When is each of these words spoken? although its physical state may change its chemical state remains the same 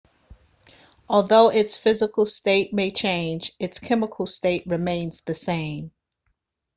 although 1.07 1.49
its 1.49 1.77
physical 1.77 2.25
state 2.25 2.73
may 2.73 2.89
change 2.89 3.51
its 3.59 3.77
chemical 3.77 4.25
state 4.25 4.65
remains 4.65 5.21
the 5.25 5.35
same 5.35 5.91